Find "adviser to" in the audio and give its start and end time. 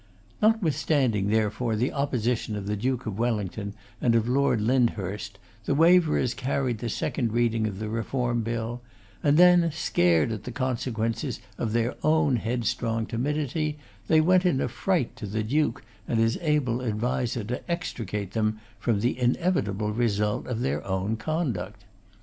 16.81-17.71